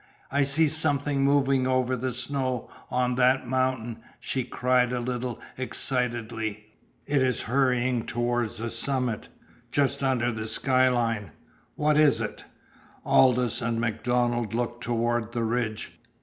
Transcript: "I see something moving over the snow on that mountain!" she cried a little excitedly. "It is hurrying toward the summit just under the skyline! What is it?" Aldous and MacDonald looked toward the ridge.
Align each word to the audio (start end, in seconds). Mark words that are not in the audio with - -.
"I 0.31 0.41
see 0.41 0.67
something 0.67 1.23
moving 1.23 1.67
over 1.67 1.95
the 1.95 2.11
snow 2.11 2.71
on 2.89 3.13
that 3.17 3.45
mountain!" 3.47 3.99
she 4.19 4.43
cried 4.43 4.91
a 4.91 4.99
little 4.99 5.39
excitedly. 5.59 6.71
"It 7.05 7.21
is 7.21 7.43
hurrying 7.43 8.07
toward 8.07 8.49
the 8.49 8.71
summit 8.71 9.27
just 9.71 10.01
under 10.01 10.31
the 10.31 10.47
skyline! 10.47 11.29
What 11.75 11.99
is 11.99 12.19
it?" 12.19 12.43
Aldous 13.05 13.61
and 13.61 13.79
MacDonald 13.79 14.55
looked 14.55 14.81
toward 14.83 15.33
the 15.33 15.43
ridge. 15.43 15.99